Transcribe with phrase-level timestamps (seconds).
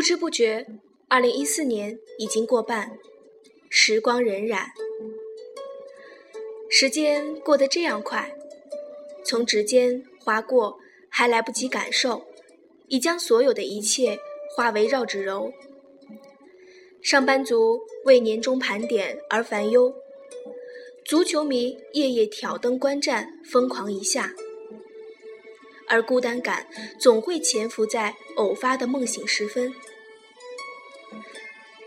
[0.00, 0.66] 不知不觉，
[1.08, 2.98] 二零一四年已经过半，
[3.68, 4.68] 时光荏苒，
[6.70, 8.34] 时间过得这样快，
[9.22, 10.78] 从指尖划过，
[11.10, 12.24] 还来不及感受，
[12.88, 14.18] 已将所有的一切
[14.56, 15.52] 化为绕指柔。
[17.02, 19.94] 上班族为年终盘点而烦忧，
[21.04, 24.32] 足球迷夜夜挑灯观战，疯狂一下。
[25.92, 26.68] 而孤单感
[27.00, 29.74] 总会潜伏在偶发的梦醒时分，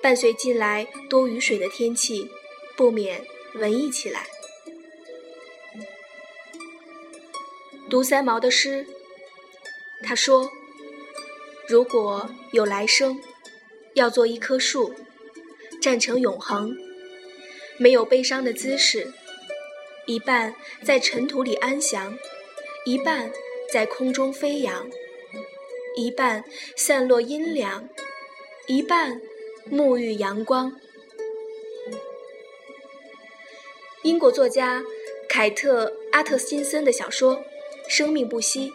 [0.01, 2.29] 伴随近来多雨水的天气，
[2.75, 4.27] 不免文艺起来。
[7.89, 8.87] 读三毛的诗，
[10.01, 10.51] 他说
[11.67, 13.21] ：“如果有来生，
[13.93, 14.93] 要做一棵树，
[15.81, 16.75] 站成永恒，
[17.77, 19.13] 没有悲伤的姿势，
[20.05, 22.17] 一半在尘土里安详，
[22.85, 23.31] 一半。”
[23.71, 24.87] 在空中飞扬，
[25.95, 26.43] 一半
[26.75, 27.89] 散落阴凉，
[28.65, 29.21] 一半
[29.69, 30.79] 沐浴阳光。
[34.03, 34.81] 英国作家
[35.27, 37.35] 凯特·阿特辛森的小说
[37.89, 38.69] 《生命不息》，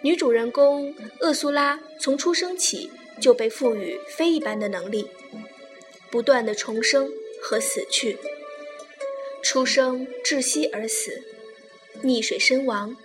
[0.00, 5.10] 女主人公厄苏拉从出生起就被赋予非一般的能力，
[6.10, 8.16] 不断的重生和死去，
[9.42, 11.22] 出生窒息而死，
[12.02, 12.96] 溺水身亡。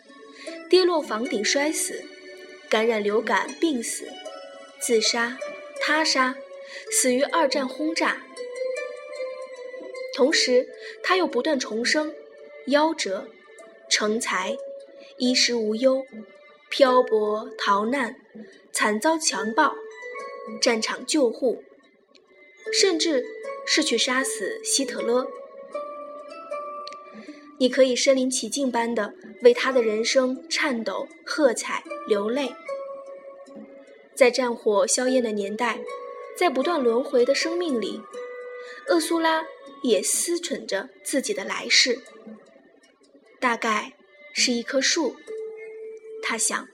[0.69, 2.05] 跌落房顶摔死，
[2.69, 4.05] 感染流感病死，
[4.79, 5.37] 自杀、
[5.81, 6.37] 他杀，
[6.91, 8.23] 死于二战轰炸。
[10.13, 10.69] 同时，
[11.03, 12.13] 他又不断重生，
[12.67, 13.27] 夭折、
[13.89, 14.55] 成才、
[15.17, 16.05] 衣食无忧、
[16.69, 18.15] 漂泊逃难、
[18.71, 19.75] 惨遭强暴、
[20.61, 21.63] 战场救护，
[22.71, 23.25] 甚至
[23.65, 25.27] 是去杀死希特勒。
[27.57, 32.53] 你可以身临其境般的为他的人生颤抖、喝彩、流泪。
[34.21, 35.79] 在战火硝烟的年代，
[36.37, 37.99] 在不断轮回的生命里，
[38.87, 39.43] 厄苏拉
[39.81, 41.97] 也思忖着自己的来世。
[43.39, 43.93] 大概
[44.31, 45.15] 是一棵树，
[46.21, 46.67] 他想，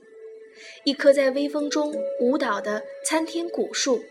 [0.83, 4.03] 一棵在微风中舞蹈的参天古树。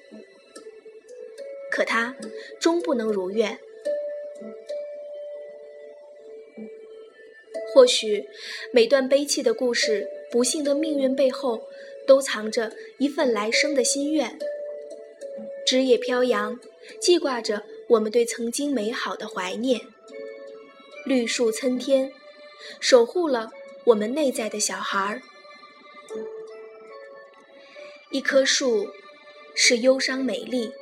[1.71, 2.17] 可他
[2.59, 3.59] 终不能如愿。
[7.75, 8.27] 或许，
[8.73, 11.69] 每段悲泣的故事、不幸的命运背后，
[12.06, 14.39] 都藏着一份来生的心愿。
[15.67, 16.59] 枝叶飘扬，
[17.00, 19.81] 记挂着我们对曾经美好的怀念。
[21.05, 22.12] 绿树参天，
[22.81, 23.50] 守护了
[23.84, 25.22] 我们内在的小孩儿。
[28.11, 28.88] 一棵树，
[29.55, 30.73] 是忧伤美丽。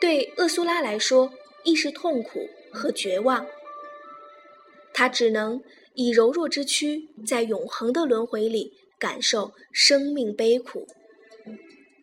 [0.00, 1.32] 对厄苏拉来说，
[1.64, 3.46] 亦是痛苦和绝望。
[4.92, 5.62] 他只能
[5.94, 10.86] 以柔弱之躯，在永恒的轮回里感受生命悲苦，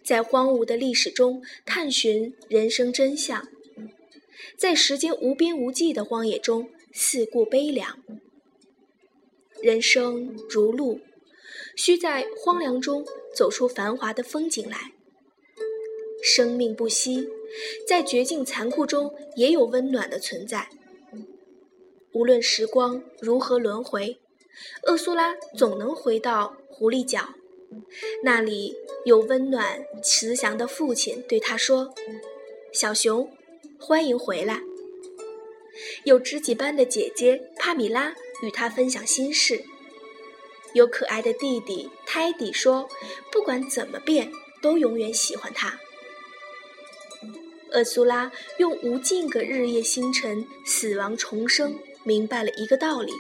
[0.04, 3.48] 在荒芜的历史中探寻人生真相，
[4.58, 8.04] 在时间无边无际的荒野中四顾悲凉。
[9.62, 11.00] 人生如路，
[11.76, 13.06] 需在荒凉中
[13.36, 14.94] 走出繁华的风景来。
[16.24, 17.28] 生命不息，
[17.88, 20.70] 在绝境残酷中也有温暖的存在。
[22.14, 24.18] 无论时光如何轮回，
[24.88, 27.34] 厄苏拉总能回到狐狸角，
[28.24, 31.94] 那里有温暖慈祥的父亲对他说
[32.74, 33.30] ：“小熊，
[33.80, 34.62] 欢迎回来。”
[36.06, 39.64] 有知己般的姐姐帕米拉与他分享心事，
[40.74, 42.90] 有可爱的弟弟泰迪说
[43.32, 45.78] ：“不管怎么变，都永远喜欢他。”
[47.74, 51.78] 厄苏拉用无尽个日夜星辰、死亡重生。
[52.04, 53.12] 明白了一个道理：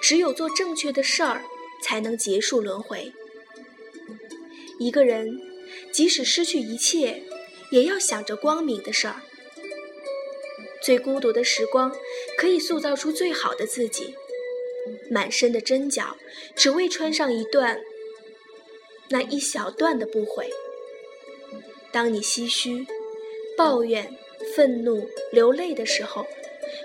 [0.00, 1.44] 只有做正确的事儿，
[1.82, 3.12] 才能结束轮回。
[4.78, 5.38] 一个人
[5.92, 7.22] 即使失去一切，
[7.70, 9.22] 也要想着光明的事儿。
[10.82, 11.94] 最孤独的时光，
[12.38, 14.14] 可以塑造出最好的自己。
[15.10, 16.16] 满身的针脚，
[16.54, 17.80] 只为穿上一段
[19.08, 20.50] 那一小段的不悔。
[21.90, 22.86] 当你唏嘘、
[23.56, 24.16] 抱怨、
[24.54, 26.26] 愤怒、流泪的时候。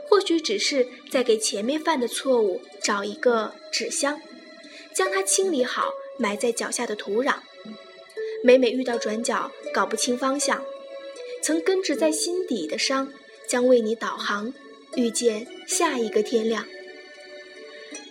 [0.08, 4.22] 或许只是在给前面犯的错误找一个纸箱，
[4.94, 7.36] 将它清理好，埋在脚下的土壤。
[8.44, 10.64] 每每遇到转角搞不清方向，
[11.42, 13.14] 曾根植在心底的伤，
[13.48, 14.54] 将为你导航，
[14.96, 16.66] 遇见下一个天亮。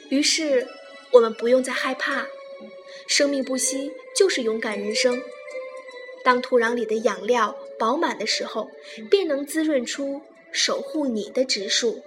[0.08, 0.66] 于是，
[1.12, 2.26] 我们不用再害怕，
[3.06, 5.22] 生命不息就是勇敢人生。
[6.22, 8.70] 当土壤里的养料饱满的时候，
[9.10, 10.22] 便能滋润出。
[10.52, 12.02] 守护你的植树，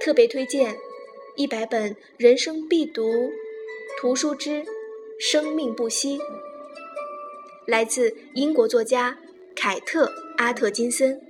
[0.00, 0.76] 特别推荐
[1.36, 3.30] 一百本人生必读
[3.98, 4.50] 图书之
[5.18, 6.18] 《生命不息。
[7.66, 9.18] 来自英国作家
[9.54, 10.06] 凯特·
[10.38, 11.29] 阿特金森。